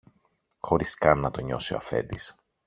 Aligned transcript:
χωρίς 0.59 0.95
καν 0.95 1.19
να 1.19 1.31
το 1.31 1.41
νιώσει 1.41 1.73
ο 1.73 1.77
Αφέντης. 1.77 2.35